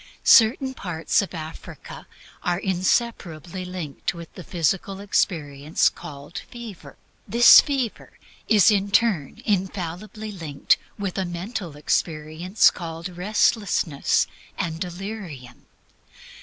[0.23, 2.07] Certain parts of Africa
[2.41, 8.13] are inseparably linked with the physical experience called fever; this fever
[8.47, 14.25] is in turn infallibly linked with a mental experience called restlessness
[14.57, 15.67] and delirium.